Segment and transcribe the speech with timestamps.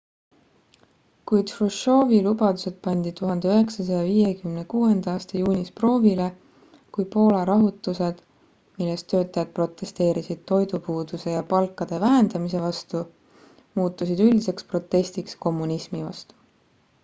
[1.31, 6.25] kuid hruštšovi lubadused pandi 1956 aasta juunis proovile
[6.97, 8.23] kui poola rahutused
[8.81, 13.05] milles töötajad protesteerisid toidupuuduse ja palkade vähendamise vastu
[13.83, 16.43] muutusid üldiseks protestiks kommunismi vastu